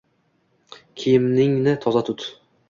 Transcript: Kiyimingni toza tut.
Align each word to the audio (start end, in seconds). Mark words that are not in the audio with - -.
Kiyimingni 1.01 1.75
toza 1.85 2.05
tut. 2.09 2.27